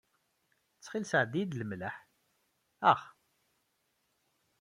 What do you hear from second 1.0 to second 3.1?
sɛeddi-iyi-d lmelḥ. Ax.